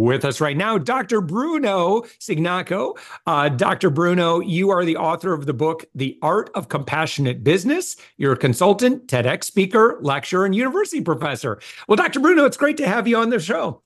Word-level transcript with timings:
With 0.00 0.24
us 0.24 0.40
right 0.40 0.56
now, 0.56 0.78
Dr. 0.78 1.20
Bruno 1.20 2.00
Cignacco. 2.20 2.98
Uh, 3.26 3.50
Dr. 3.50 3.90
Bruno, 3.90 4.40
you 4.40 4.70
are 4.70 4.82
the 4.82 4.96
author 4.96 5.34
of 5.34 5.44
the 5.44 5.52
book, 5.52 5.84
The 5.94 6.18
Art 6.22 6.48
of 6.54 6.70
Compassionate 6.70 7.44
Business. 7.44 7.96
You're 8.16 8.32
a 8.32 8.38
consultant, 8.38 9.08
TEDx 9.08 9.44
speaker, 9.44 9.98
lecturer, 10.00 10.46
and 10.46 10.54
university 10.54 11.02
professor. 11.02 11.60
Well, 11.86 11.96
Dr. 11.96 12.18
Bruno, 12.18 12.46
it's 12.46 12.56
great 12.56 12.78
to 12.78 12.88
have 12.88 13.06
you 13.06 13.18
on 13.18 13.28
the 13.28 13.38
show. 13.38 13.82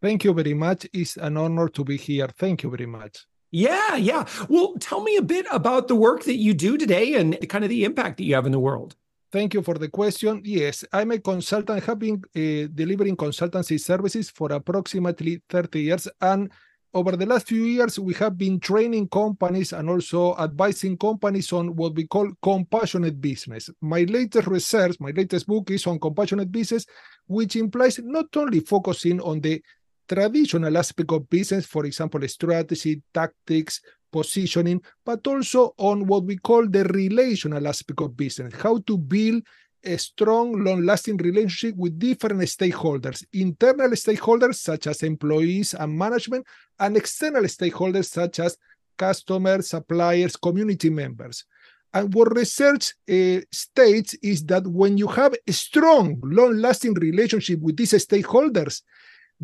Thank 0.00 0.24
you 0.24 0.32
very 0.32 0.54
much. 0.54 0.86
It's 0.94 1.18
an 1.18 1.36
honor 1.36 1.68
to 1.68 1.84
be 1.84 1.98
here. 1.98 2.28
Thank 2.28 2.62
you 2.62 2.70
very 2.70 2.86
much. 2.86 3.26
Yeah, 3.50 3.96
yeah. 3.96 4.26
Well, 4.48 4.76
tell 4.80 5.02
me 5.02 5.18
a 5.18 5.22
bit 5.22 5.44
about 5.52 5.88
the 5.88 5.94
work 5.94 6.24
that 6.24 6.36
you 6.36 6.54
do 6.54 6.78
today 6.78 7.16
and 7.16 7.36
kind 7.50 7.64
of 7.64 7.68
the 7.68 7.84
impact 7.84 8.16
that 8.16 8.24
you 8.24 8.34
have 8.34 8.46
in 8.46 8.52
the 8.52 8.58
world. 8.58 8.96
Thank 9.34 9.54
you 9.54 9.62
for 9.62 9.74
the 9.74 9.88
question. 9.88 10.42
Yes, 10.44 10.84
I'm 10.92 11.10
a 11.10 11.18
consultant, 11.18 11.82
have 11.82 11.98
been 11.98 12.22
uh, 12.36 12.70
delivering 12.72 13.16
consultancy 13.16 13.80
services 13.80 14.30
for 14.30 14.52
approximately 14.52 15.42
30 15.48 15.80
years. 15.80 16.08
And 16.20 16.52
over 16.94 17.16
the 17.16 17.26
last 17.26 17.48
few 17.48 17.64
years, 17.64 17.98
we 17.98 18.14
have 18.14 18.38
been 18.38 18.60
training 18.60 19.08
companies 19.08 19.72
and 19.72 19.90
also 19.90 20.36
advising 20.36 20.96
companies 20.96 21.52
on 21.52 21.74
what 21.74 21.96
we 21.96 22.06
call 22.06 22.30
compassionate 22.40 23.20
business. 23.20 23.70
My 23.80 24.04
latest 24.04 24.46
research, 24.46 25.00
my 25.00 25.10
latest 25.10 25.48
book 25.48 25.68
is 25.72 25.84
on 25.88 25.98
compassionate 25.98 26.52
business, 26.52 26.86
which 27.26 27.56
implies 27.56 27.98
not 27.98 28.26
only 28.36 28.60
focusing 28.60 29.20
on 29.20 29.40
the 29.40 29.60
traditional 30.08 30.78
aspect 30.78 31.10
of 31.10 31.28
business, 31.28 31.66
for 31.66 31.86
example, 31.86 32.20
strategy, 32.28 33.02
tactics, 33.12 33.80
positioning, 34.18 34.80
but 35.04 35.26
also 35.26 35.74
on 35.76 36.06
what 36.06 36.22
we 36.30 36.36
call 36.36 36.62
the 36.68 36.84
relational 36.84 37.66
aspect 37.66 38.00
of 38.00 38.16
business, 38.16 38.54
how 38.62 38.78
to 38.88 38.96
build 38.96 39.42
a 39.84 39.98
strong, 39.98 40.46
long-lasting 40.64 41.18
relationship 41.28 41.74
with 41.76 41.98
different 41.98 42.40
stakeholders, 42.42 43.24
internal 43.32 43.90
stakeholders 43.90 44.56
such 44.68 44.86
as 44.86 45.02
employees 45.02 45.74
and 45.74 45.98
management, 46.04 46.46
and 46.78 46.96
external 46.96 47.44
stakeholders 47.44 48.06
such 48.06 48.38
as 48.38 48.56
customers, 48.96 49.68
suppliers, 49.68 50.36
community 50.36 50.90
members. 50.90 51.44
And 51.92 52.14
what 52.14 52.36
research 52.36 52.94
uh, 53.10 53.40
states 53.52 54.14
is 54.22 54.44
that 54.46 54.64
when 54.66 54.96
you 54.96 55.08
have 55.08 55.34
a 55.46 55.52
strong, 55.52 56.20
long-lasting 56.22 56.94
relationship 56.94 57.58
with 57.60 57.76
these 57.76 57.94
stakeholders, 58.06 58.82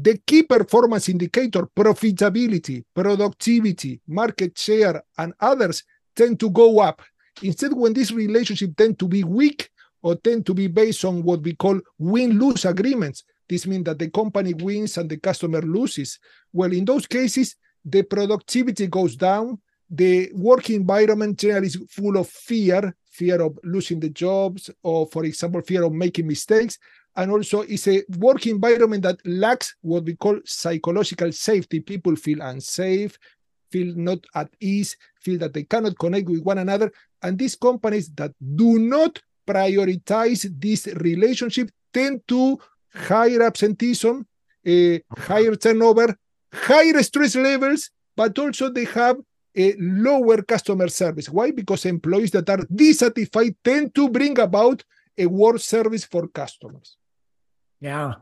the 0.03 0.19
key 0.27 0.43
performance 0.45 1.09
indicator, 1.09 1.67
profitability, 1.77 2.85
productivity, 2.95 4.01
market 4.07 4.57
share, 4.57 5.03
and 5.19 5.35
others 5.41 5.83
tend 6.15 6.39
to 6.41 6.51
go 6.51 6.81
up. 6.81 7.03
Instead, 7.43 7.73
when 7.73 7.93
this 7.93 8.11
relationship 8.11 8.77
tend 8.77 8.99
to 8.99 9.09
be 9.09 9.25
weak 9.25 9.69
or 10.03 10.15
tend 10.17 10.47
to 10.47 10.55
be 10.55 10.69
based 10.69 11.05
on 11.05 11.23
what 11.23 11.43
we 11.43 11.55
call 11.55 11.81
win-lose 11.99 12.65
agreements, 12.65 13.25
this 13.49 13.67
means 13.67 13.85
that 13.85 13.99
the 13.99 14.09
company 14.11 14.55
wins 14.55 14.97
and 14.97 15.11
the 15.11 15.17
customer 15.17 15.61
loses. 15.61 16.19
Well, 16.53 16.73
in 16.73 16.85
those 16.85 17.07
cases, 17.07 17.57
the 17.85 18.03
productivity 18.03 18.87
goes 18.87 19.17
down. 19.17 19.59
The 19.91 20.31
work 20.35 20.71
environment 20.71 21.39
generally 21.39 21.67
is 21.67 21.79
full 21.91 22.17
of 22.17 22.29
fear, 22.29 22.95
fear 23.11 23.43
of 23.43 23.59
losing 23.65 23.99
the 23.99 24.11
jobs, 24.11 24.71
or, 24.83 25.07
for 25.09 25.25
example, 25.25 25.61
fear 25.63 25.83
of 25.83 25.93
making 25.93 26.29
mistakes 26.29 26.79
and 27.21 27.31
also 27.31 27.61
it's 27.61 27.87
a 27.87 28.03
work 28.17 28.47
environment 28.47 29.03
that 29.03 29.21
lacks 29.27 29.75
what 29.83 30.05
we 30.05 30.15
call 30.15 30.41
psychological 30.47 31.31
safety. 31.33 31.79
People 31.79 32.17
feel 32.17 32.41
unsafe, 32.41 33.19
feel 33.71 33.95
not 33.95 34.25
at 34.35 34.49
ease, 34.59 34.97
feel 35.21 35.39
that 35.39 35.53
they 35.53 35.65
cannot 35.65 35.99
connect 35.99 36.31
with 36.31 36.43
one 36.43 36.57
another. 36.57 36.91
And 37.23 37.39
these 37.39 37.57
companies 37.57 38.09
that 38.15 38.33
do 38.57 38.79
not 38.79 39.21
prioritize 39.47 40.49
this 40.59 40.87
relationship 40.87 41.71
tend 41.93 42.27
to 42.29 42.59
higher 42.95 43.43
absenteeism, 43.43 44.27
uh, 44.67 44.99
higher 45.19 45.55
turnover, 45.57 46.17
higher 46.55 47.03
stress 47.03 47.37
levels, 47.37 47.91
but 48.17 48.39
also 48.39 48.71
they 48.71 48.87
have 48.87 49.19
a 49.55 49.75
lower 49.79 50.41
customer 50.41 50.89
service. 50.89 51.29
Why? 51.29 51.51
Because 51.51 51.85
employees 51.85 52.31
that 52.31 52.49
are 52.49 52.65
dissatisfied 52.75 53.57
tend 53.63 53.95
to 53.97 54.09
bring 54.09 54.39
about 54.39 54.83
a 55.19 55.27
worse 55.27 55.67
service 55.67 56.05
for 56.07 56.27
customers. 56.29 56.97
Yeah. 57.81 58.15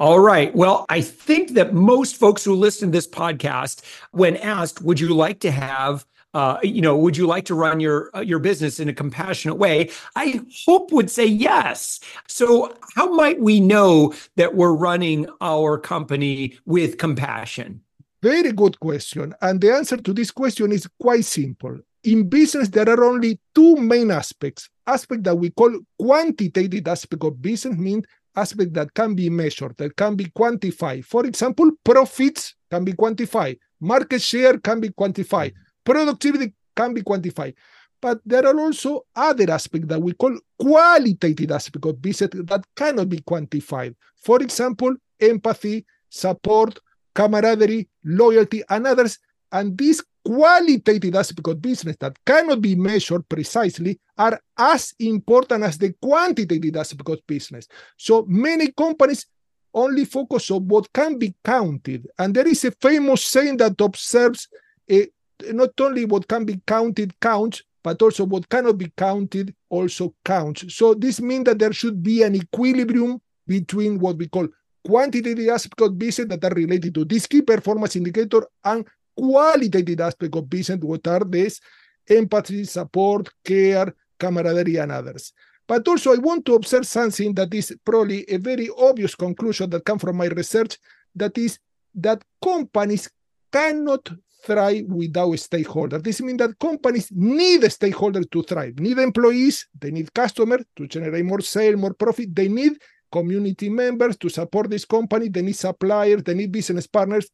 All 0.00 0.18
right. 0.18 0.54
Well, 0.54 0.86
I 0.88 1.00
think 1.00 1.50
that 1.50 1.72
most 1.72 2.16
folks 2.16 2.44
who 2.44 2.54
listen 2.54 2.88
to 2.88 2.92
this 2.92 3.06
podcast, 3.06 3.82
when 4.10 4.36
asked, 4.36 4.82
would 4.82 4.98
you 4.98 5.14
like 5.14 5.40
to 5.40 5.50
have 5.52 6.04
uh, 6.34 6.58
you 6.64 6.80
know, 6.80 6.96
would 6.96 7.16
you 7.16 7.28
like 7.28 7.44
to 7.44 7.54
run 7.54 7.78
your 7.78 8.10
uh, 8.12 8.20
your 8.20 8.40
business 8.40 8.80
in 8.80 8.88
a 8.88 8.92
compassionate 8.92 9.56
way? 9.56 9.88
I 10.16 10.40
hope 10.66 10.90
would 10.90 11.08
say 11.08 11.24
yes. 11.24 12.00
So, 12.26 12.76
how 12.96 13.12
might 13.12 13.38
we 13.38 13.60
know 13.60 14.12
that 14.34 14.56
we're 14.56 14.74
running 14.74 15.28
our 15.40 15.78
company 15.78 16.58
with 16.66 16.98
compassion? 16.98 17.82
Very 18.20 18.50
good 18.50 18.80
question. 18.80 19.32
And 19.42 19.60
the 19.60 19.72
answer 19.74 19.96
to 19.96 20.12
this 20.12 20.32
question 20.32 20.72
is 20.72 20.88
quite 21.00 21.24
simple. 21.24 21.78
In 22.02 22.28
business, 22.28 22.68
there 22.68 22.88
are 22.88 23.04
only 23.04 23.38
two 23.54 23.76
main 23.76 24.10
aspects. 24.10 24.68
Aspect 24.86 25.22
that 25.24 25.36
we 25.36 25.50
call 25.50 25.78
quantitative 25.98 26.88
aspect 26.88 27.22
of 27.22 27.40
business 27.40 27.76
means 27.78 28.04
aspect 28.36 28.74
that 28.74 28.92
can 28.94 29.14
be 29.14 29.30
measured, 29.30 29.76
that 29.76 29.96
can 29.96 30.16
be 30.16 30.26
quantified. 30.26 31.04
For 31.04 31.26
example, 31.26 31.70
profits 31.84 32.54
can 32.70 32.84
be 32.84 32.92
quantified, 32.92 33.58
market 33.80 34.22
share 34.22 34.58
can 34.58 34.80
be 34.80 34.88
quantified, 34.90 35.52
mm-hmm. 35.52 35.92
productivity 35.92 36.54
can 36.76 36.94
be 36.94 37.02
quantified. 37.02 37.54
But 38.00 38.20
there 38.26 38.46
are 38.46 38.58
also 38.60 39.06
other 39.16 39.50
aspects 39.50 39.88
that 39.88 40.02
we 40.02 40.12
call 40.12 40.38
qualitative 40.58 41.50
aspects 41.50 41.88
of 41.88 42.02
business 42.02 42.30
that 42.34 42.64
cannot 42.76 43.08
be 43.08 43.20
quantified. 43.20 43.94
For 44.16 44.42
example, 44.42 44.94
empathy, 45.20 45.86
support, 46.10 46.78
camaraderie, 47.14 47.88
loyalty, 48.04 48.62
and 48.68 48.86
others. 48.86 49.18
And 49.52 49.78
these 49.78 50.02
qualitative 50.24 51.14
aspects 51.14 51.50
of 51.50 51.60
business 51.60 51.96
that 52.00 52.16
cannot 52.24 52.60
be 52.60 52.74
measured 52.74 53.28
precisely 53.28 54.00
are 54.16 54.40
as 54.56 54.94
important 54.98 55.62
as 55.64 55.76
the 55.76 55.92
quantitative 56.00 56.76
aspects 56.76 57.12
of 57.12 57.26
business. 57.26 57.68
So 57.96 58.24
many 58.26 58.72
companies 58.72 59.26
only 59.74 60.04
focus 60.04 60.50
on 60.50 60.66
what 60.68 60.92
can 60.92 61.18
be 61.18 61.34
counted. 61.44 62.06
And 62.18 62.34
there 62.34 62.48
is 62.48 62.64
a 62.64 62.70
famous 62.70 63.26
saying 63.26 63.58
that 63.58 63.80
observes 63.80 64.48
a, 64.90 65.08
not 65.50 65.78
only 65.80 66.04
what 66.04 66.26
can 66.28 66.44
be 66.44 66.60
counted 66.66 67.18
counts, 67.20 67.62
but 67.82 68.00
also 68.00 68.24
what 68.24 68.48
cannot 68.48 68.78
be 68.78 68.90
counted 68.96 69.54
also 69.68 70.14
counts. 70.24 70.74
So 70.74 70.94
this 70.94 71.20
means 71.20 71.44
that 71.44 71.58
there 71.58 71.72
should 71.72 72.02
be 72.02 72.22
an 72.22 72.34
equilibrium 72.34 73.20
between 73.46 73.98
what 73.98 74.16
we 74.16 74.28
call 74.28 74.48
quantitative 74.86 75.48
aspects 75.48 75.82
of 75.82 75.98
business 75.98 76.28
that 76.28 76.44
are 76.44 76.54
related 76.54 76.94
to 76.94 77.04
this 77.04 77.26
key 77.26 77.42
performance 77.42 77.96
indicator 77.96 78.46
and 78.64 78.86
qualitative 79.16 80.00
aspect 80.00 80.34
of 80.36 80.48
business, 80.48 80.80
what 80.82 81.06
are 81.06 81.24
these? 81.24 81.60
Empathy, 82.08 82.64
support, 82.64 83.28
care, 83.44 83.94
camaraderie, 84.18 84.76
and 84.76 84.92
others. 84.92 85.32
But 85.66 85.86
also, 85.88 86.12
I 86.12 86.18
want 86.18 86.44
to 86.46 86.54
observe 86.54 86.86
something 86.86 87.32
that 87.34 87.52
is 87.54 87.74
probably 87.84 88.24
a 88.28 88.36
very 88.36 88.68
obvious 88.76 89.14
conclusion 89.14 89.70
that 89.70 89.84
comes 89.84 90.02
from 90.02 90.16
my 90.16 90.26
research 90.26 90.78
that 91.14 91.38
is 91.38 91.58
that 91.94 92.22
companies 92.42 93.08
cannot 93.50 94.10
thrive 94.44 94.84
without 94.88 95.30
stakeholders. 95.30 96.02
This 96.02 96.20
means 96.20 96.38
that 96.38 96.58
companies 96.58 97.08
need 97.12 97.62
stakeholders 97.62 98.30
to 98.30 98.42
thrive, 98.42 98.78
need 98.78 98.98
employees, 98.98 99.66
they 99.78 99.90
need 99.90 100.12
customers 100.12 100.64
to 100.76 100.86
generate 100.86 101.24
more 101.24 101.40
sale, 101.40 101.76
more 101.76 101.94
profit, 101.94 102.34
they 102.34 102.48
need 102.48 102.78
community 103.10 103.70
members 103.70 104.16
to 104.18 104.28
support 104.28 104.68
this 104.68 104.84
company, 104.84 105.28
they 105.28 105.42
need 105.42 105.56
suppliers, 105.56 106.22
they 106.22 106.34
need 106.34 106.52
business 106.52 106.86
partners. 106.86 107.30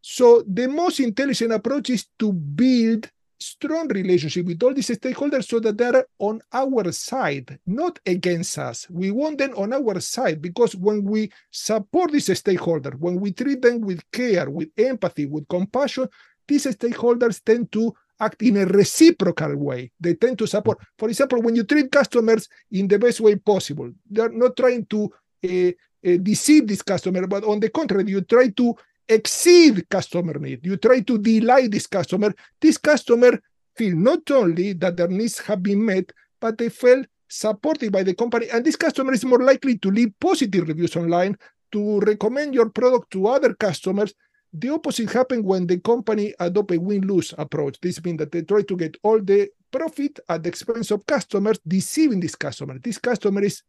So 0.00 0.42
the 0.46 0.66
most 0.68 1.00
intelligent 1.00 1.52
approach 1.52 1.90
is 1.90 2.06
to 2.18 2.32
build 2.32 3.10
strong 3.40 3.88
relationship 3.88 4.46
with 4.46 4.62
all 4.62 4.74
these 4.74 4.88
stakeholders 4.88 5.48
so 5.48 5.60
that 5.60 5.78
they're 5.78 6.04
on 6.18 6.40
our 6.52 6.92
side, 6.92 7.58
not 7.66 7.98
against 8.06 8.58
us. 8.58 8.88
We 8.90 9.10
want 9.10 9.38
them 9.38 9.54
on 9.56 9.72
our 9.72 9.98
side 10.00 10.42
because 10.42 10.76
when 10.76 11.04
we 11.04 11.32
support 11.50 12.12
these 12.12 12.28
stakeholders, 12.28 12.98
when 12.98 13.18
we 13.18 13.32
treat 13.32 13.62
them 13.62 13.80
with 13.80 14.02
care, 14.12 14.48
with 14.50 14.68
empathy, 14.76 15.26
with 15.26 15.48
compassion, 15.48 16.08
these 16.46 16.66
stakeholders 16.66 17.42
tend 17.42 17.72
to 17.72 17.94
act 18.20 18.42
in 18.42 18.58
a 18.58 18.66
reciprocal 18.66 19.56
way. 19.56 19.90
They 19.98 20.14
tend 20.14 20.38
to 20.38 20.46
support. 20.46 20.78
For 20.98 21.08
example, 21.08 21.40
when 21.40 21.56
you 21.56 21.64
treat 21.64 21.90
customers 21.90 22.48
in 22.70 22.86
the 22.86 22.98
best 22.98 23.20
way 23.20 23.36
possible, 23.36 23.90
they're 24.10 24.28
not 24.28 24.56
trying 24.56 24.84
to 24.86 25.10
uh, 25.44 25.68
uh, 26.06 26.16
deceive 26.22 26.66
this 26.66 26.82
customer, 26.82 27.26
but 27.26 27.44
on 27.44 27.60
the 27.60 27.70
contrary, 27.70 28.04
you 28.10 28.20
try 28.22 28.48
to 28.48 28.74
exceed 29.10 29.88
customer 29.88 30.38
need. 30.38 30.64
You 30.64 30.76
try 30.76 31.00
to 31.00 31.18
delight 31.18 31.72
this 31.72 31.86
customer. 31.86 32.32
This 32.60 32.78
customer 32.78 33.40
feel 33.76 33.96
not 33.96 34.30
only 34.30 34.72
that 34.74 34.96
their 34.96 35.08
needs 35.08 35.38
have 35.40 35.62
been 35.62 35.84
met, 35.84 36.12
but 36.40 36.56
they 36.56 36.68
feel 36.68 37.04
supported 37.28 37.92
by 37.92 38.02
the 38.02 38.14
company. 38.14 38.48
And 38.50 38.64
this 38.64 38.76
customer 38.76 39.12
is 39.12 39.24
more 39.24 39.42
likely 39.42 39.78
to 39.78 39.90
leave 39.90 40.12
positive 40.20 40.68
reviews 40.68 40.96
online, 40.96 41.36
to 41.72 42.00
recommend 42.00 42.54
your 42.54 42.70
product 42.70 43.10
to 43.12 43.28
other 43.28 43.54
customers. 43.54 44.14
The 44.52 44.70
opposite 44.70 45.12
happens 45.12 45.44
when 45.44 45.66
the 45.66 45.78
company 45.78 46.34
adopt 46.40 46.72
a 46.72 46.78
win-lose 46.78 47.34
approach. 47.38 47.78
This 47.80 48.02
means 48.02 48.18
that 48.18 48.32
they 48.32 48.42
try 48.42 48.62
to 48.62 48.76
get 48.76 48.96
all 49.04 49.20
the 49.20 49.48
profit 49.70 50.18
at 50.28 50.42
the 50.42 50.48
expense 50.48 50.90
of 50.90 51.06
customers, 51.06 51.60
deceiving 51.66 52.18
this 52.18 52.34
customer. 52.34 52.78
This 52.78 52.98
customer 52.98 53.42
is 53.42 53.62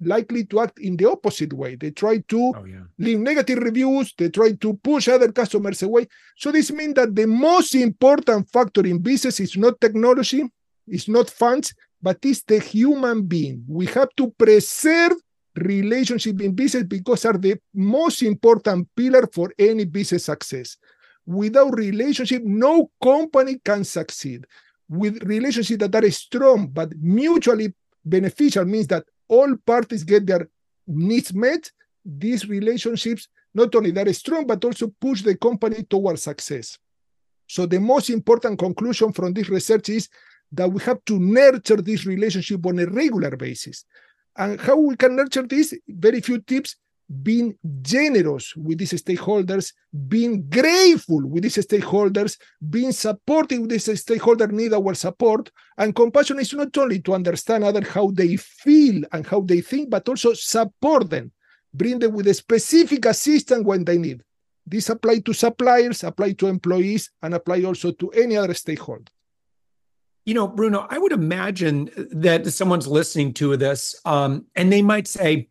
likely 0.00 0.44
to 0.44 0.60
act 0.60 0.78
in 0.78 0.96
the 0.96 1.08
opposite 1.08 1.52
way. 1.52 1.76
They 1.76 1.90
try 1.90 2.18
to 2.18 2.52
oh, 2.56 2.64
yeah. 2.64 2.84
leave 2.98 3.18
negative 3.18 3.58
reviews, 3.58 4.12
they 4.16 4.28
try 4.28 4.52
to 4.52 4.74
push 4.74 5.08
other 5.08 5.32
customers 5.32 5.82
away. 5.82 6.06
So 6.36 6.52
this 6.52 6.70
means 6.70 6.94
that 6.94 7.14
the 7.14 7.26
most 7.26 7.74
important 7.74 8.50
factor 8.50 8.86
in 8.86 8.98
business 8.98 9.40
is 9.40 9.56
not 9.56 9.80
technology, 9.80 10.44
it's 10.86 11.08
not 11.08 11.30
funds, 11.30 11.74
but 12.02 12.18
it's 12.22 12.42
the 12.42 12.60
human 12.60 13.22
being. 13.22 13.64
We 13.66 13.86
have 13.86 14.08
to 14.16 14.30
preserve 14.32 15.12
relationship 15.56 16.40
in 16.40 16.54
business 16.54 16.84
because 16.84 17.24
are 17.24 17.38
the 17.38 17.58
most 17.74 18.22
important 18.22 18.88
pillar 18.94 19.26
for 19.32 19.52
any 19.58 19.84
business 19.84 20.26
success. 20.26 20.76
Without 21.24 21.76
relationship, 21.76 22.42
no 22.44 22.90
company 23.02 23.58
can 23.64 23.82
succeed. 23.82 24.46
With 24.88 25.22
relationships 25.24 25.80
that 25.80 26.04
are 26.04 26.10
strong 26.10 26.68
but 26.68 26.92
mutually 26.96 27.74
beneficial 28.04 28.64
means 28.64 28.86
that 28.88 29.04
all 29.28 29.56
parties 29.66 30.04
get 30.04 30.26
their 30.26 30.48
needs 30.86 31.34
met, 31.34 31.70
these 32.04 32.48
relationships 32.48 33.28
not 33.54 33.74
only 33.74 33.90
that 33.90 34.14
strong, 34.14 34.46
but 34.46 34.64
also 34.64 34.92
push 35.00 35.22
the 35.22 35.36
company 35.36 35.82
towards 35.82 36.22
success. 36.22 36.78
So 37.46 37.64
the 37.64 37.80
most 37.80 38.10
important 38.10 38.58
conclusion 38.58 39.12
from 39.12 39.32
this 39.32 39.48
research 39.48 39.88
is 39.88 40.08
that 40.52 40.70
we 40.70 40.82
have 40.82 41.04
to 41.06 41.18
nurture 41.18 41.76
this 41.76 42.04
relationship 42.04 42.64
on 42.66 42.78
a 42.78 42.86
regular 42.86 43.36
basis. 43.36 43.84
And 44.36 44.60
how 44.60 44.76
we 44.76 44.96
can 44.96 45.16
nurture 45.16 45.46
this? 45.46 45.74
Very 45.88 46.20
few 46.20 46.38
tips 46.40 46.76
being 47.22 47.56
generous 47.82 48.54
with 48.56 48.78
these 48.78 48.92
stakeholders, 48.92 49.72
being 50.08 50.48
grateful 50.48 51.24
with 51.26 51.44
these 51.44 51.56
stakeholders, 51.56 52.36
being 52.68 52.92
supportive 52.92 53.60
with 53.60 53.70
these 53.70 53.86
stakeholders 53.86 54.50
need 54.50 54.72
our 54.72 54.94
support. 54.94 55.50
And 55.78 55.94
compassion 55.94 56.40
is 56.40 56.52
not 56.52 56.76
only 56.78 57.00
to 57.02 57.14
understand 57.14 57.64
others 57.64 57.88
how 57.88 58.10
they 58.10 58.36
feel 58.36 59.02
and 59.12 59.26
how 59.26 59.40
they 59.40 59.60
think, 59.60 59.90
but 59.90 60.08
also 60.08 60.32
support 60.34 61.10
them, 61.10 61.32
bring 61.72 61.98
them 61.98 62.12
with 62.12 62.26
a 62.26 62.34
specific 62.34 63.04
assistance 63.04 63.64
when 63.64 63.84
they 63.84 63.98
need. 63.98 64.22
This 64.66 64.88
apply 64.88 65.20
to 65.20 65.32
suppliers, 65.32 66.02
apply 66.02 66.32
to 66.32 66.48
employees, 66.48 67.10
and 67.22 67.34
apply 67.34 67.62
also 67.62 67.92
to 67.92 68.10
any 68.10 68.36
other 68.36 68.54
stakeholder. 68.54 69.12
You 70.24 70.34
know, 70.34 70.48
Bruno, 70.48 70.88
I 70.90 70.98
would 70.98 71.12
imagine 71.12 71.88
that 72.10 72.44
someone's 72.48 72.88
listening 72.88 73.32
to 73.34 73.56
this 73.56 73.94
um, 74.04 74.46
and 74.56 74.72
they 74.72 74.82
might 74.82 75.06
say, 75.06 75.48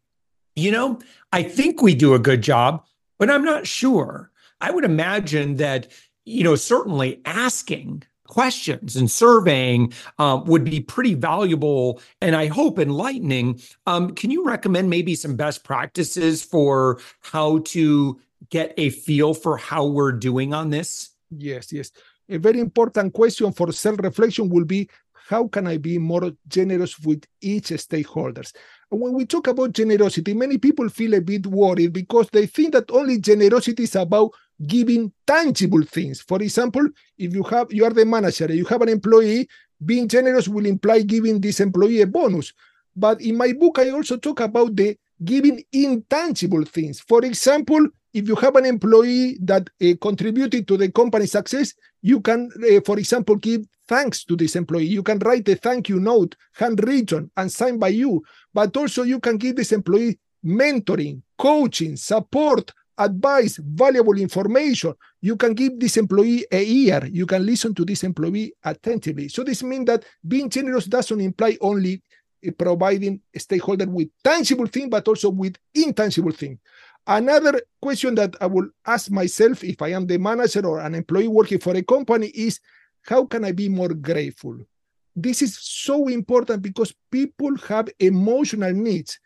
you 0.55 0.71
know, 0.71 0.99
I 1.31 1.43
think 1.43 1.81
we 1.81 1.95
do 1.95 2.13
a 2.13 2.19
good 2.19 2.41
job, 2.41 2.85
but 3.19 3.29
I'm 3.29 3.43
not 3.43 3.67
sure. 3.67 4.31
I 4.61 4.71
would 4.71 4.85
imagine 4.85 5.57
that, 5.57 5.87
you 6.23 6.43
know, 6.43 6.55
certainly 6.55 7.21
asking 7.25 8.03
questions 8.27 8.95
and 8.95 9.09
surveying 9.09 9.93
uh, 10.17 10.41
would 10.45 10.63
be 10.63 10.79
pretty 10.79 11.13
valuable 11.13 12.01
and 12.21 12.35
I 12.35 12.47
hope 12.47 12.79
enlightening. 12.79 13.61
Um, 13.85 14.15
can 14.15 14.31
you 14.31 14.45
recommend 14.45 14.89
maybe 14.89 15.15
some 15.15 15.35
best 15.35 15.63
practices 15.63 16.43
for 16.43 16.99
how 17.21 17.59
to 17.59 18.19
get 18.49 18.73
a 18.77 18.89
feel 18.89 19.33
for 19.33 19.57
how 19.57 19.85
we're 19.85 20.11
doing 20.11 20.53
on 20.53 20.69
this? 20.69 21.11
Yes, 21.29 21.71
yes. 21.71 21.91
A 22.29 22.37
very 22.37 22.59
important 22.59 23.13
question 23.13 23.51
for 23.51 23.71
self 23.71 23.99
reflection 23.99 24.49
will 24.49 24.65
be 24.65 24.89
how 25.27 25.47
can 25.47 25.67
I 25.67 25.77
be 25.77 25.97
more 25.97 26.31
generous 26.47 26.99
with 26.99 27.23
each 27.41 27.69
stakeholders? 27.69 28.53
when 28.91 29.13
we 29.13 29.25
talk 29.25 29.47
about 29.47 29.73
generosity, 29.73 30.33
many 30.33 30.57
people 30.57 30.87
feel 30.89 31.15
a 31.15 31.21
bit 31.21 31.45
worried 31.47 31.93
because 31.93 32.29
they 32.31 32.45
think 32.45 32.73
that 32.73 32.89
only 32.91 33.19
generosity 33.19 33.83
is 33.83 33.95
about 33.95 34.31
giving 34.65 35.11
tangible 35.27 35.83
things. 35.83 36.21
For 36.21 36.41
example, 36.41 36.87
if 37.17 37.33
you 37.33 37.43
have 37.43 37.71
you 37.71 37.83
are 37.85 37.89
the 37.89 38.05
manager, 38.05 38.53
you 38.53 38.65
have 38.65 38.81
an 38.81 38.89
employee, 38.89 39.47
being 39.83 40.07
generous 40.07 40.47
will 40.47 40.65
imply 40.65 41.01
giving 41.01 41.41
this 41.41 41.59
employee 41.59 42.01
a 42.01 42.07
bonus. 42.07 42.53
But 42.95 43.21
in 43.21 43.37
my 43.37 43.51
book, 43.53 43.79
I 43.79 43.89
also 43.89 44.17
talk 44.17 44.39
about 44.39 44.75
the 44.75 44.97
giving 45.23 45.63
intangible 45.73 46.63
things. 46.63 47.01
For 47.01 47.25
example, 47.25 47.87
if 48.15 48.29
you 48.29 48.35
have 48.35 48.55
an 48.55 48.65
employee 48.65 49.37
that 49.41 49.69
uh, 49.83 49.93
contributed 50.01 50.65
to 50.69 50.77
the 50.77 50.89
company 50.89 51.25
success, 51.25 51.73
you 52.01 52.21
can, 52.21 52.49
uh, 52.63 52.79
for 52.85 52.97
example, 52.97 53.35
give 53.35 53.65
thanks 53.89 54.23
to 54.23 54.37
this 54.37 54.55
employee. 54.55 54.85
You 54.85 55.03
can 55.03 55.19
write 55.19 55.49
a 55.49 55.55
thank 55.55 55.89
you 55.89 55.99
note, 55.99 56.37
handwritten 56.53 57.29
and 57.35 57.51
signed 57.51 57.81
by 57.81 57.89
you. 57.89 58.23
But 58.53 58.75
also, 58.77 59.03
you 59.03 59.19
can 59.19 59.35
give 59.35 59.57
this 59.57 59.73
employee 59.73 60.17
mentoring, 60.45 61.23
coaching, 61.37 61.97
support, 61.97 62.71
advice, 62.97 63.59
valuable 63.61 64.17
information. 64.17 64.93
You 65.19 65.35
can 65.35 65.53
give 65.53 65.77
this 65.77 65.97
employee 65.97 66.45
a 66.49 66.63
ear. 66.63 67.05
You 67.11 67.25
can 67.25 67.45
listen 67.45 67.75
to 67.75 67.83
this 67.83 68.05
employee 68.05 68.53
attentively. 68.63 69.27
So 69.27 69.43
this 69.43 69.61
means 69.61 69.87
that 69.87 70.05
being 70.25 70.49
generous 70.49 70.85
doesn't 70.85 71.19
imply 71.19 71.57
only 71.59 72.01
uh, 72.47 72.51
providing 72.57 73.19
stakeholder 73.35 73.87
with 73.87 74.07
tangible 74.23 74.67
thing, 74.67 74.89
but 74.89 75.05
also 75.05 75.31
with 75.31 75.57
intangible 75.73 76.31
thing. 76.31 76.59
Another 77.07 77.61
question 77.81 78.15
that 78.15 78.35
I 78.41 78.47
will 78.47 78.67
ask 78.85 79.11
myself 79.11 79.63
if 79.63 79.81
I 79.81 79.89
am 79.89 80.07
the 80.07 80.17
manager 80.17 80.65
or 80.65 80.79
an 80.79 80.95
employee 80.95 81.27
working 81.27 81.59
for 81.59 81.75
a 81.75 81.83
company 81.83 82.27
is 82.27 82.59
how 83.03 83.25
can 83.25 83.45
I 83.45 83.51
be 83.51 83.69
more 83.69 83.89
grateful? 83.89 84.57
This 85.15 85.43
is 85.43 85.57
so 85.57 86.07
important 86.07 86.63
because 86.63 86.93
people 87.11 87.55
have 87.67 87.89
emotional 87.99 88.73
needs. 88.73 89.19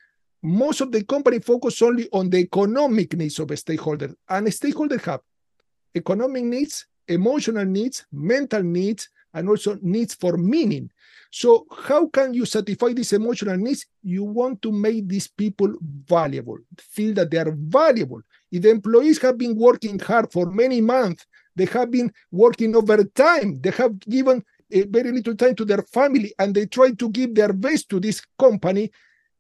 Most 0.44 0.82
of 0.82 0.92
the 0.92 1.04
company 1.04 1.40
focus 1.40 1.82
only 1.82 2.10
on 2.12 2.30
the 2.30 2.40
economic 2.40 3.16
needs 3.16 3.40
of 3.40 3.50
a 3.52 3.58
stakeholder, 3.58 4.14
and 4.28 4.48
a 4.48 4.52
stakeholder 4.52 4.98
have 5.00 5.22
economic 5.96 6.44
needs, 6.44 6.86
emotional 7.08 7.66
needs, 7.66 8.06
mental 8.12 8.62
needs, 8.62 9.10
and 9.34 9.50
also 9.50 9.78
needs 9.82 10.14
for 10.14 10.38
meaning. 10.38 10.90
So, 11.32 11.66
how 11.72 12.08
can 12.08 12.34
you 12.34 12.46
satisfy 12.46 12.94
these 12.94 13.14
emotional 13.14 13.58
needs? 13.58 13.86
You 14.02 14.24
want 14.24 14.62
to 14.64 14.72
make 14.72 15.08
these 15.08 15.28
people 15.28 15.74
valuable, 16.08 16.58
feel 16.78 17.14
that 17.16 17.30
they 17.30 17.38
are 17.38 17.52
valuable. 17.56 18.22
If 18.52 18.64
the 18.64 18.72
employees 18.72 19.22
have 19.22 19.38
been 19.38 19.56
working 19.56 20.00
hard 20.00 20.32
for 20.32 20.48
many 20.48 20.82
months, 20.82 21.28
they 21.56 21.66
have 21.66 21.92
been 21.92 22.12
working 22.32 22.76
overtime, 22.76 23.60
they 23.62 23.72
have 23.72 24.00
given 24.00 24.44
a 24.72 24.84
very 24.84 25.12
little 25.12 25.36
time 25.36 25.56
to 25.56 25.66
their 25.66 25.84
family, 25.84 26.34
and 26.40 26.56
they 26.56 26.66
try 26.66 26.92
to 26.92 27.10
give 27.10 27.36
their 27.36 27.54
best 27.54 27.90
to 27.90 28.00
this 28.00 28.22
company. 28.40 28.92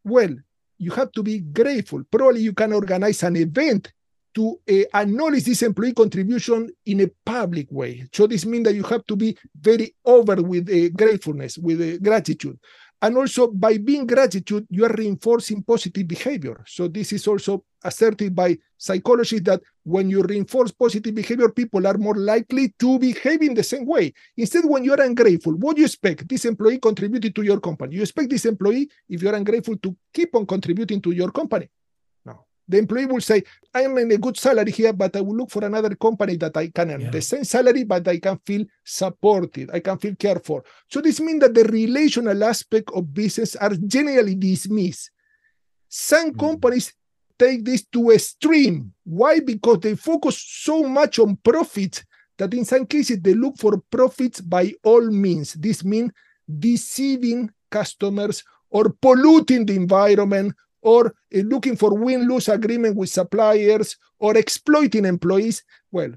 Well, 0.03 0.35
you 0.77 0.91
have 0.91 1.11
to 1.13 1.23
be 1.23 1.39
grateful. 1.39 2.03
Probably 2.09 2.41
you 2.41 2.53
can 2.53 2.73
organize 2.73 3.23
an 3.23 3.35
event 3.35 3.91
to 4.35 4.59
uh, 4.69 4.73
acknowledge 4.93 5.43
this 5.43 5.63
employee 5.63 5.93
contribution 5.93 6.69
in 6.85 7.01
a 7.01 7.07
public 7.25 7.67
way. 7.71 8.07
So 8.13 8.27
this 8.27 8.45
means 8.45 8.65
that 8.65 8.75
you 8.75 8.83
have 8.83 9.05
to 9.07 9.15
be 9.15 9.37
very 9.59 9.95
over 10.05 10.41
with 10.41 10.69
uh, 10.69 10.89
gratefulness, 10.95 11.57
with 11.57 11.81
uh, 11.81 11.97
gratitude. 11.97 12.59
And 13.01 13.15
also 13.15 13.47
by 13.47 13.77
being 13.77 14.05
gratitude, 14.05 14.67
you 14.69 14.83
are 14.85 14.93
reinforcing 14.93 15.63
positive 15.63 16.05
behavior. 16.05 16.61
So 16.67 16.89
this 16.89 17.13
is 17.13 17.25
also 17.27 17.63
asserted 17.81 18.35
by 18.35 18.57
psychologists 18.77 19.45
that 19.45 19.61
when 19.83 20.09
you 20.09 20.21
reinforce 20.21 20.71
positive 20.73 21.15
behavior, 21.15 21.49
people 21.49 21.87
are 21.87 21.97
more 21.97 22.15
likely 22.15 22.75
to 22.77 22.99
behave 22.99 23.41
in 23.41 23.53
the 23.53 23.63
same 23.63 23.85
way. 23.85 24.13
Instead, 24.35 24.65
when 24.65 24.83
you 24.83 24.93
are 24.93 25.01
ungrateful, 25.01 25.53
what 25.53 25.77
do 25.77 25.81
you 25.81 25.85
expect? 25.85 26.27
This 26.27 26.43
employee 26.43 26.77
contributed 26.77 27.33
to 27.35 27.41
your 27.41 27.61
company. 27.61 27.95
You 27.95 28.01
expect 28.01 28.31
this 28.31 28.45
employee, 28.45 28.89
if 29.07 29.21
you're 29.21 29.35
ungrateful, 29.35 29.77
to 29.77 29.95
keep 30.13 30.35
on 30.35 30.45
contributing 30.45 31.01
to 31.01 31.11
your 31.11 31.31
company. 31.31 31.69
The 32.69 32.77
employee 32.77 33.07
will 33.07 33.19
say, 33.19 33.43
I 33.73 33.81
am 33.81 33.97
in 33.97 34.11
a 34.11 34.17
good 34.17 34.37
salary 34.37 34.71
here, 34.71 34.93
but 34.93 35.15
I 35.15 35.21
will 35.21 35.35
look 35.35 35.49
for 35.49 35.65
another 35.65 35.95
company 35.95 36.37
that 36.37 36.55
I 36.55 36.67
can 36.67 36.91
earn 36.91 37.01
yeah. 37.01 37.09
the 37.09 37.21
same 37.21 37.43
salary, 37.43 37.83
but 37.83 38.07
I 38.07 38.19
can 38.19 38.39
feel 38.45 38.63
supported. 38.83 39.71
I 39.73 39.79
can 39.79 39.97
feel 39.97 40.15
cared 40.15 40.45
for. 40.45 40.63
So 40.87 41.01
this 41.01 41.19
means 41.19 41.41
that 41.41 41.55
the 41.55 41.63
relational 41.63 42.43
aspect 42.43 42.91
of 42.93 43.11
business 43.11 43.55
are 43.55 43.73
generally 43.75 44.35
dismissed. 44.35 45.09
Some 45.87 46.31
mm. 46.31 46.39
companies 46.39 46.93
take 47.39 47.65
this 47.65 47.85
to 47.87 48.11
extreme. 48.11 48.93
Why? 49.03 49.39
Because 49.39 49.79
they 49.79 49.95
focus 49.95 50.39
so 50.47 50.83
much 50.83 51.17
on 51.17 51.37
profit 51.37 52.03
that 52.37 52.53
in 52.53 52.65
some 52.65 52.85
cases 52.85 53.19
they 53.19 53.33
look 53.33 53.57
for 53.57 53.81
profits 53.89 54.41
by 54.41 54.73
all 54.83 55.09
means. 55.09 55.53
This 55.53 55.83
means 55.83 56.11
deceiving 56.47 57.49
customers 57.71 58.43
or 58.69 58.89
polluting 58.89 59.65
the 59.65 59.75
environment 59.75 60.53
or 60.81 61.13
looking 61.31 61.75
for 61.75 61.93
win-lose 61.93 62.47
agreement 62.47 62.95
with 62.95 63.09
suppliers 63.09 63.97
or 64.19 64.37
exploiting 64.37 65.05
employees. 65.05 65.63
Well, 65.91 66.11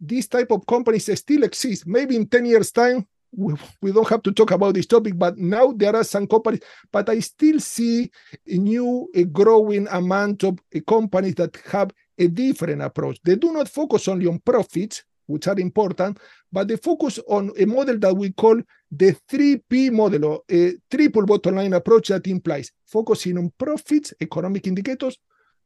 these 0.00 0.28
type 0.28 0.50
of 0.50 0.66
companies 0.66 1.10
still 1.18 1.42
exist. 1.42 1.86
Maybe 1.86 2.16
in 2.16 2.26
10 2.26 2.44
years' 2.46 2.72
time, 2.72 3.06
we, 3.32 3.54
we 3.82 3.92
don't 3.92 4.08
have 4.08 4.22
to 4.22 4.32
talk 4.32 4.52
about 4.52 4.74
this 4.74 4.86
topic, 4.86 5.18
but 5.18 5.36
now 5.36 5.72
there 5.72 5.94
are 5.94 6.04
some 6.04 6.26
companies, 6.26 6.60
but 6.90 7.08
I 7.08 7.20
still 7.20 7.60
see 7.60 8.10
a 8.46 8.56
new, 8.56 9.08
a 9.14 9.24
growing 9.24 9.86
amount 9.88 10.44
of 10.44 10.58
uh, 10.74 10.80
companies 10.86 11.34
that 11.34 11.56
have 11.70 11.90
a 12.18 12.28
different 12.28 12.82
approach. 12.82 13.18
They 13.22 13.36
do 13.36 13.52
not 13.52 13.68
focus 13.68 14.08
only 14.08 14.26
on 14.26 14.38
profits, 14.40 15.04
which 15.28 15.46
are 15.46 15.58
important, 15.60 16.18
but 16.50 16.66
they 16.66 16.76
focus 16.76 17.20
on 17.28 17.52
a 17.58 17.64
model 17.66 17.98
that 17.98 18.16
we 18.16 18.32
call 18.32 18.60
the 18.90 19.14
3P 19.30 19.92
model, 19.92 20.24
or 20.24 20.42
a 20.50 20.74
triple 20.90 21.26
bottom 21.26 21.56
line 21.56 21.74
approach 21.74 22.08
that 22.08 22.26
implies 22.26 22.72
focusing 22.86 23.36
on 23.38 23.52
profits, 23.58 24.14
economic 24.20 24.66
indicators, 24.66 25.18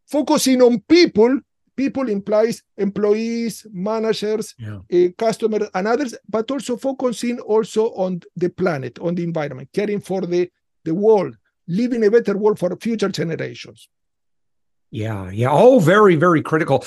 focusing 0.06 0.60
on 0.60 0.80
people, 0.80 1.38
people 1.76 2.08
implies 2.08 2.62
employees, 2.76 3.66
managers, 3.72 4.54
yeah. 4.58 4.80
uh, 4.92 5.08
customers, 5.16 5.68
and 5.74 5.86
others, 5.86 6.14
but 6.28 6.50
also 6.50 6.76
focusing 6.76 7.38
also 7.40 7.92
on 7.94 8.20
the 8.36 8.50
planet, 8.50 8.98
on 8.98 9.14
the 9.14 9.22
environment, 9.22 9.68
caring 9.72 10.00
for 10.00 10.22
the, 10.22 10.50
the 10.84 10.94
world, 10.94 11.36
living 11.68 12.04
a 12.04 12.10
better 12.10 12.36
world 12.36 12.58
for 12.58 12.74
future 12.76 13.08
generations. 13.08 13.88
Yeah, 14.90 15.30
yeah, 15.30 15.48
all 15.48 15.80
very, 15.80 16.16
very 16.16 16.42
critical 16.42 16.84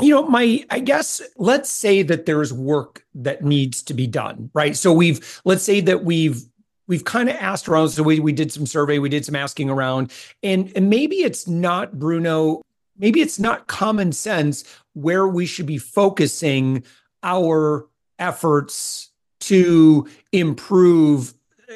you 0.00 0.10
know 0.10 0.26
my 0.26 0.64
i 0.70 0.78
guess 0.78 1.22
let's 1.36 1.70
say 1.70 2.02
that 2.02 2.26
there's 2.26 2.52
work 2.52 3.04
that 3.14 3.44
needs 3.44 3.82
to 3.82 3.94
be 3.94 4.06
done 4.06 4.50
right 4.54 4.76
so 4.76 4.92
we've 4.92 5.40
let's 5.44 5.62
say 5.62 5.80
that 5.80 6.04
we've 6.04 6.42
we've 6.86 7.04
kind 7.04 7.28
of 7.28 7.36
asked 7.36 7.68
around 7.68 7.88
so 7.88 8.02
we, 8.02 8.20
we 8.20 8.32
did 8.32 8.52
some 8.52 8.66
survey 8.66 8.98
we 8.98 9.08
did 9.08 9.24
some 9.24 9.36
asking 9.36 9.70
around 9.70 10.12
and 10.42 10.72
and 10.74 10.90
maybe 10.90 11.16
it's 11.16 11.46
not 11.46 11.98
bruno 11.98 12.60
maybe 12.98 13.20
it's 13.20 13.38
not 13.38 13.66
common 13.66 14.12
sense 14.12 14.64
where 14.94 15.28
we 15.28 15.46
should 15.46 15.66
be 15.66 15.78
focusing 15.78 16.82
our 17.22 17.86
efforts 18.18 19.10
to 19.40 20.08
improve 20.32 21.34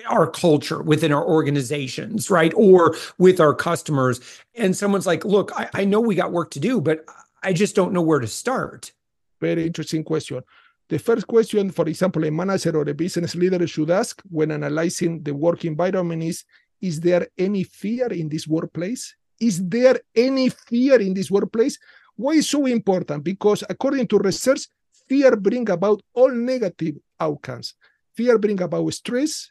our 0.09 0.31
culture 0.31 0.83
within 0.83 1.13
our 1.13 1.27
organizations, 1.27 2.31
right? 2.31 2.53
Or 2.55 2.97
with 3.19 3.41
our 3.41 3.55
customers. 3.55 4.21
And 4.55 4.77
someone's 4.77 5.07
like, 5.07 5.25
look, 5.25 5.51
I, 5.59 5.69
I 5.75 5.85
know 5.85 6.01
we 6.01 6.15
got 6.15 6.33
work 6.33 6.51
to 6.53 6.61
do, 6.61 6.81
but 6.81 7.05
I 7.43 7.53
just 7.53 7.75
don't 7.75 7.93
know 7.93 8.03
where 8.03 8.21
to 8.21 8.27
start. 8.27 8.93
Very 9.41 9.67
interesting 9.67 10.05
question. 10.05 10.43
The 10.89 10.99
first 10.99 11.27
question, 11.27 11.71
for 11.71 11.87
example, 11.87 12.25
a 12.25 12.31
manager 12.31 12.77
or 12.77 12.89
a 12.89 12.95
business 12.95 13.35
leader 13.35 13.67
should 13.67 13.91
ask 13.91 14.23
when 14.31 14.51
analyzing 14.51 15.23
the 15.23 15.35
work 15.35 15.65
environment 15.65 16.23
is 16.23 16.45
Is 16.81 17.01
there 17.01 17.27
any 17.37 17.65
fear 17.65 18.07
in 18.13 18.29
this 18.29 18.47
workplace? 18.47 19.15
Is 19.41 19.67
there 19.69 20.01
any 20.15 20.49
fear 20.49 21.01
in 21.01 21.15
this 21.15 21.31
workplace? 21.31 21.79
Why 22.17 22.33
is 22.33 22.49
so 22.49 22.67
important? 22.67 23.23
Because 23.25 23.63
according 23.69 24.07
to 24.09 24.19
research, 24.19 24.67
fear 25.09 25.37
bring 25.37 25.69
about 25.71 26.03
all 26.15 26.31
negative 26.31 26.97
outcomes. 27.21 27.75
Fear 28.15 28.39
bring 28.39 28.61
about 28.61 28.93
stress. 28.93 29.51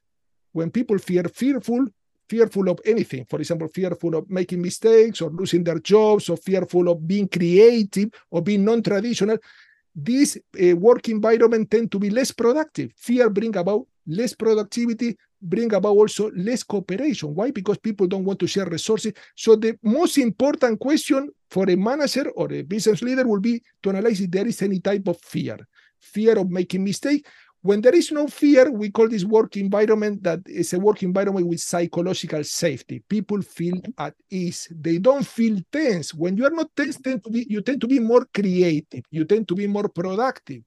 When 0.51 0.71
people 0.71 0.97
fear 0.97 1.23
fearful, 1.23 1.87
fearful 2.29 2.69
of 2.69 2.79
anything. 2.85 3.25
For 3.25 3.39
example, 3.39 3.67
fearful 3.67 4.15
of 4.15 4.29
making 4.29 4.61
mistakes 4.61 5.21
or 5.21 5.29
losing 5.29 5.63
their 5.63 5.79
jobs 5.79 6.29
or 6.29 6.37
fearful 6.37 6.89
of 6.89 7.07
being 7.07 7.27
creative 7.27 8.09
or 8.29 8.41
being 8.41 8.63
non-traditional. 8.63 9.37
This 9.95 10.37
uh, 10.37 10.75
work 10.75 11.09
environment 11.09 11.71
tend 11.71 11.91
to 11.91 11.99
be 11.99 12.09
less 12.09 12.31
productive. 12.31 12.91
Fear 12.95 13.29
bring 13.29 13.55
about 13.55 13.87
less 14.05 14.33
productivity, 14.33 15.17
bring 15.41 15.73
about 15.73 15.95
also 15.95 16.31
less 16.31 16.63
cooperation. 16.63 17.33
Why? 17.33 17.51
Because 17.51 17.77
people 17.77 18.07
don't 18.07 18.23
want 18.23 18.39
to 18.39 18.47
share 18.47 18.65
resources. 18.65 19.13
So 19.35 19.55
the 19.55 19.77
most 19.81 20.17
important 20.17 20.79
question 20.79 21.29
for 21.49 21.69
a 21.69 21.75
manager 21.75 22.29
or 22.35 22.51
a 22.53 22.61
business 22.61 23.01
leader 23.01 23.27
will 23.27 23.39
be 23.39 23.61
to 23.83 23.89
analyze 23.89 24.21
if 24.21 24.29
there 24.29 24.47
is 24.47 24.61
any 24.61 24.79
type 24.79 25.07
of 25.07 25.19
fear. 25.21 25.57
Fear 25.99 26.39
of 26.39 26.51
making 26.51 26.83
mistake 26.83 27.25
when 27.61 27.81
there 27.81 27.95
is 27.95 28.11
no 28.11 28.27
fear, 28.27 28.71
we 28.71 28.91
call 28.91 29.09
this 29.09 29.25
work 29.25 29.57
environment 29.57 30.23
that 30.23 30.39
is 30.45 30.73
a 30.73 30.79
work 30.79 31.03
environment 31.03 31.47
with 31.47 31.59
psychological 31.59 32.43
safety. 32.43 33.03
People 33.09 33.41
feel 33.41 33.75
mm-hmm. 33.75 33.91
at 33.97 34.13
ease. 34.29 34.67
They 34.71 34.99
don't 34.99 35.25
feel 35.25 35.59
tense. 35.71 36.13
When 36.13 36.37
you 36.37 36.45
are 36.45 36.51
not 36.51 36.69
tense, 36.75 36.97
mm-hmm. 36.97 37.09
tend 37.09 37.23
to 37.23 37.29
be, 37.29 37.47
you 37.49 37.61
tend 37.61 37.81
to 37.81 37.87
be 37.87 37.99
more 37.99 38.25
creative. 38.33 39.03
You 39.09 39.25
tend 39.25 39.47
to 39.47 39.55
be 39.55 39.67
more 39.67 39.89
productive. 39.89 40.61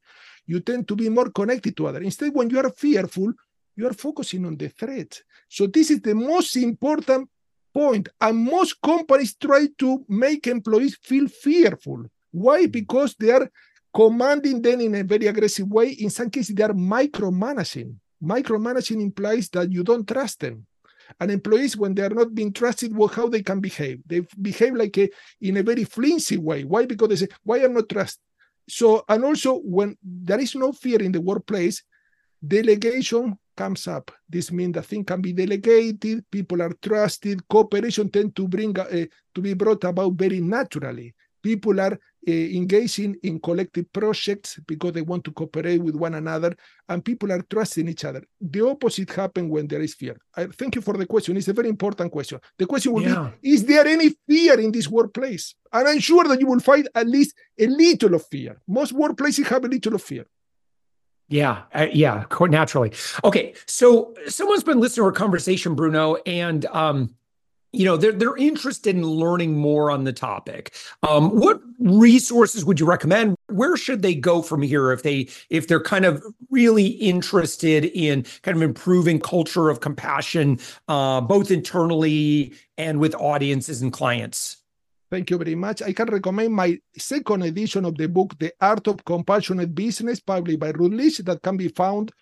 You 0.47 0.61
tend 0.61 0.89
to 0.89 0.97
be 0.97 1.09
more 1.09 1.31
connected 1.31 1.77
to 1.77 1.87
others. 1.87 2.05
Instead, 2.05 2.35
when 2.35 2.51
you 2.51 2.59
are 2.59 2.71
fearful, 2.71 3.33
you 3.77 3.87
are 3.87 3.95
focusing 3.95 4.45
on 4.45 4.57
the 4.57 4.69
threat. 4.69 5.23
So 5.49 5.67
this 5.67 5.91
is 5.91 6.01
the 6.01 6.15
most 6.15 6.57
important 6.57 7.29
point. 7.73 8.09
And 8.21 8.37
most 8.37 8.81
companies 8.83 9.37
try 9.37 9.69
to 9.79 10.05
make 10.09 10.49
employees 10.49 10.99
feel 11.01 11.29
fearful. 11.29 12.05
Why? 12.33 12.63
Mm-hmm. 12.63 12.71
Because 12.73 13.15
they 13.19 13.31
are 13.31 13.49
commanding 13.95 14.63
them 14.63 14.81
in 14.81 14.95
a 14.95 15.05
very 15.05 15.27
aggressive 15.27 15.69
way. 15.69 15.91
In 15.91 16.11
some 16.11 16.31
cases, 16.31 16.55
they 16.55 16.63
are 16.63 16.73
micromanaging. 16.73 17.95
Micromanaging 18.23 19.01
implies 19.01 19.49
that 19.51 19.73
you 19.73 19.83
don't 19.83 20.07
trust 20.07 20.41
them. 20.41 20.67
And 21.19 21.31
employees, 21.31 21.77
when 21.77 21.95
they 21.95 22.03
are 22.03 22.11
not 22.11 22.35
being 22.35 22.53
trusted, 22.53 22.95
well, 22.95 23.09
how 23.09 23.29
they 23.29 23.43
can 23.43 23.61
behave? 23.61 24.01
They 24.07 24.21
behave 24.41 24.75
like 24.75 24.97
a 24.99 25.09
in 25.41 25.57
a 25.57 25.63
very 25.63 25.85
flimsy 25.85 26.37
way. 26.37 26.63
Why? 26.63 26.87
Because 26.87 27.09
they 27.09 27.17
say, 27.17 27.29
"Why 27.43 27.59
am 27.59 27.75
not 27.75 27.89
trusted." 27.89 28.23
So, 28.69 29.05
and 29.09 29.25
also 29.25 29.59
when 29.65 29.97
there 30.03 30.39
is 30.39 30.55
no 30.55 30.71
fear 30.73 31.03
in 31.03 31.11
the 31.11 31.21
workplace, 31.21 31.83
delegation 32.47 33.37
comes 33.57 33.89
up. 33.89 34.13
This 34.29 34.53
means 34.53 34.75
that 34.75 34.87
things 34.87 35.05
can 35.07 35.21
be 35.21 35.33
delegated, 35.33 36.25
people 36.31 36.63
are 36.63 36.73
trusted, 36.81 37.47
cooperation 37.49 38.09
tend 38.09 38.37
to 38.37 38.47
bring 38.47 38.79
uh, 38.79 39.07
to 39.35 39.41
be 39.41 39.55
brought 39.55 39.85
about 39.85 40.13
very 40.15 40.41
naturally. 40.41 41.15
People 41.43 41.81
are 41.81 41.99
engaging 42.27 43.17
in 43.23 43.41
collective 43.41 43.91
projects 43.93 44.61
because 44.67 44.93
they 44.93 45.01
want 45.01 45.25
to 45.25 45.33
cooperate 45.33 45.79
with 45.79 45.95
one 45.95 46.15
another 46.15 46.55
and 46.89 47.05
people 47.05 47.33
are 47.33 47.43
trusting 47.43 47.89
each 47.89 48.05
other. 48.05 48.23
The 48.41 48.67
opposite 48.67 49.11
happens 49.11 49.51
when 49.51 49.67
there 49.67 49.81
is 49.81 49.95
fear. 49.95 50.17
I 50.37 50.47
thank 50.47 50.75
you 50.75 50.83
for 50.83 50.97
the 50.97 51.07
question. 51.07 51.37
It's 51.37 51.49
a 51.49 51.53
very 51.53 51.69
important 51.69 52.13
question. 52.13 52.41
The 52.59 52.67
question 52.67 52.93
will 52.93 53.03
yeah. 53.03 53.31
be 53.41 53.53
Is 53.53 53.65
there 53.65 53.87
any 53.87 54.15
fear 54.29 54.61
in 54.61 54.71
this 54.73 54.89
workplace? 54.89 55.55
And 55.73 55.89
I'm 55.89 56.01
sure 56.01 56.25
that 56.25 56.41
you 56.41 56.47
will 56.47 56.61
find 56.61 56.89
at 56.95 57.07
least 57.07 57.35
a 57.59 57.67
little 57.67 58.15
of 58.15 58.27
fear. 58.27 58.61
Most 58.69 58.95
workplaces 58.95 59.47
have 59.47 59.65
a 59.65 59.69
little 59.69 59.95
of 59.95 60.03
fear. 60.03 60.27
Yeah, 61.31 61.63
uh, 61.73 61.87
yeah, 61.93 62.25
naturally. 62.41 62.93
Okay, 63.23 63.55
so 63.67 64.15
someone's 64.27 64.65
been 64.65 64.81
listening 64.81 65.05
to 65.05 65.07
our 65.07 65.13
conversation, 65.13 65.77
Bruno, 65.77 66.17
and 66.27 66.67
um, 66.67 67.15
you 67.73 67.85
know 67.85 67.97
they're 67.97 68.13
they're 68.13 68.37
interested 68.37 68.97
in 68.97 69.05
learning 69.05 69.57
more 69.57 69.91
on 69.91 70.05
the 70.05 70.13
topic. 70.13 70.75
Um, 71.03 71.31
what 71.31 71.61
resources 71.79 72.65
would 72.65 72.81
you 72.81 72.87
recommend? 72.87 73.37
Where 73.47 73.77
should 73.77 74.03
they 74.03 74.15
go 74.15 74.43
from 74.43 74.63
here 74.63 74.91
if 74.93 75.03
they 75.03 75.29
if 75.51 75.69
they're 75.69 75.83
kind 75.83 76.05
of 76.05 76.23
really 76.51 76.87
interested 76.87 77.85
in 77.85 78.25
kind 78.43 78.57
of 78.57 78.63
improving 78.63 79.21
culture 79.21 79.69
of 79.69 79.81
compassion 79.81 80.59
uh, 80.89 81.21
both 81.21 81.51
internally 81.51 82.55
and 82.77 82.99
with 82.99 83.15
audiences 83.15 83.83
and 83.83 83.93
clients? 83.93 84.57
Thank 85.11 85.31
you 85.31 85.39
very 85.39 85.57
much. 85.57 85.83
I 85.83 85.93
can 85.93 86.07
recommend 86.09 86.55
my 86.55 86.79
second 86.97 87.43
edition 87.43 87.85
of 87.85 87.99
the 87.99 88.07
book, 88.07 88.39
The 88.39 88.53
Art 88.61 88.87
of 88.87 89.05
Compassionate 89.05 89.75
Business, 89.75 90.21
published 90.21 90.61
by 90.61 90.71
Routledge, 90.71 91.19
that 91.19 91.43
can 91.43 91.57
be 91.57 91.67
found 91.67 92.13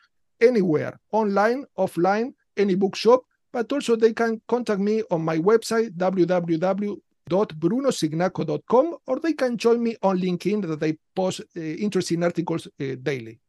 anywhere, 0.40 0.98
online, 1.12 1.66
offline, 1.76 2.32
any 2.56 2.76
bookshop 2.76 3.24
but 3.52 3.70
also 3.72 3.96
they 3.96 4.12
can 4.12 4.40
contact 4.48 4.80
me 4.80 5.02
on 5.10 5.24
my 5.24 5.38
website, 5.38 5.96
www.brunocignacco.com, 5.96 8.96
or 9.06 9.20
they 9.20 9.32
can 9.32 9.56
join 9.56 9.82
me 9.82 9.96
on 10.02 10.20
LinkedIn 10.20 10.68
that 10.68 10.82
I 10.82 10.98
post 11.14 11.40
uh, 11.40 11.60
interesting 11.60 12.22
articles 12.22 12.66
uh, 12.66 12.96
daily. 13.02 13.40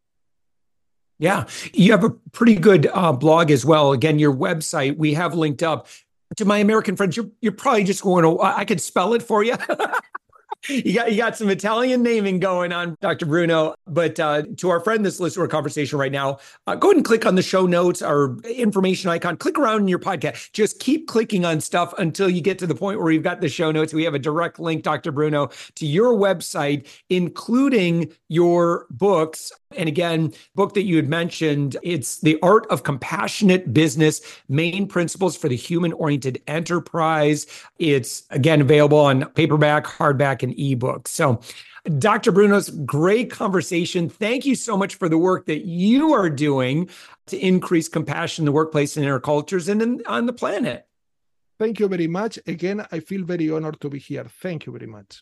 Yeah, 1.20 1.46
you 1.74 1.92
have 1.92 2.06
a 2.06 2.12
pretty 2.32 2.56
good 2.56 2.90
uh, 2.94 3.12
blog 3.12 3.52
as 3.52 3.66
well. 3.66 3.92
Again, 3.92 4.20
your 4.20 4.34
website 4.34 4.96
we 4.98 5.14
have 5.14 5.36
linked 5.36 5.64
up. 5.64 5.88
To 6.38 6.46
my 6.46 6.60
American 6.60 6.96
friends, 6.96 7.18
you're, 7.18 7.30
you're 7.42 7.52
probably 7.52 7.84
just 7.84 8.04
going 8.04 8.24
to, 8.24 8.40
I 8.42 8.64
could 8.64 8.80
spell 8.80 9.16
it 9.16 9.24
for 9.24 9.44
you. 9.44 9.56
you 10.68 10.94
got 10.94 11.12
you 11.12 11.18
got 11.18 11.38
some 11.38 11.50
Italian 11.50 12.04
naming 12.04 12.40
going 12.40 12.74
on, 12.74 12.98
Dr. 13.02 13.26
Bruno. 13.26 13.76
But 13.88 14.20
uh, 14.20 14.44
to 14.58 14.70
our 14.70 14.80
friend 14.80 15.06
that's 15.06 15.20
listening 15.20 15.42
to 15.42 15.42
our 15.44 15.48
conversation 15.48 15.98
right 15.98 16.12
now, 16.12 16.40
uh, 16.68 16.76
go 16.76 16.90
ahead 16.90 16.98
and 16.98 17.06
click 17.06 17.26
on 17.26 17.36
the 17.36 17.42
show 17.42 17.66
notes 17.66 18.02
or 18.02 18.38
information 18.44 19.10
icon. 19.10 19.38
Click 19.38 19.58
around 19.58 19.82
in 19.82 19.88
your 19.88 20.00
podcast. 20.00 20.52
Just 20.52 20.80
keep 20.80 21.08
clicking 21.08 21.46
on 21.46 21.62
stuff 21.62 21.94
until 21.98 22.30
you 22.30 22.42
get 22.42 22.60
to 22.60 22.68
the 22.68 22.76
point 22.76 23.00
where 23.00 23.12
you've 23.12 23.24
got 23.24 23.42
the 23.42 23.50
show 23.50 23.72
notes. 23.72 23.94
We 23.94 24.04
have 24.04 24.16
a 24.16 24.20
direct 24.20 24.60
link, 24.60 24.84
Dr. 24.84 25.12
Bruno, 25.12 25.50
to 25.76 25.86
your 25.86 26.14
website, 26.14 26.88
including 27.10 28.12
your 28.28 28.86
books. 28.90 29.52
And 29.78 29.88
again, 29.88 30.34
book 30.56 30.74
that 30.74 30.84
you 30.84 30.96
had 30.96 31.10
mentioned, 31.10 31.78
it's 31.84 32.22
The 32.22 32.40
Art 32.42 32.66
of 32.72 32.82
Compassionate 32.82 33.72
Business, 33.72 34.20
Main 34.48 34.88
Principles 34.88 35.38
for 35.38 35.48
the 35.48 35.56
Human 35.56 35.94
Oriented 35.94 36.42
Enterprise. 36.48 37.46
It's 37.78 38.24
again 38.32 38.62
available 38.62 38.98
on 38.98 39.26
paperback, 39.32 39.86
hardback, 39.86 40.42
and 40.42 40.58
ebook. 40.58 41.08
So 41.08 41.40
Dr. 42.00 42.32
Brunos, 42.32 42.84
great 42.84 43.30
conversation. 43.30 44.10
Thank 44.10 44.44
you 44.44 44.56
so 44.56 44.76
much 44.76 44.96
for 44.96 45.08
the 45.08 45.20
work 45.20 45.46
that 45.46 45.66
you 45.66 46.14
are 46.14 46.32
doing 46.32 46.90
to 47.28 47.38
increase 47.38 47.88
compassion 47.88 48.42
in 48.42 48.46
the 48.48 48.52
workplace 48.52 48.98
and 48.98 49.06
in 49.06 49.12
our 49.12 49.20
cultures 49.20 49.70
and 49.70 49.84
in, 49.84 50.02
on 50.08 50.26
the 50.26 50.34
planet. 50.34 50.88
Thank 51.60 51.80
you 51.80 51.88
very 51.88 52.08
much. 52.08 52.40
Again, 52.48 52.86
I 52.92 53.02
feel 53.02 53.24
very 53.24 53.52
honored 53.52 53.80
to 53.82 53.90
be 53.90 54.00
here. 54.00 54.26
Thank 54.26 54.66
you 54.66 54.72
very 54.72 54.88
much. 54.88 55.22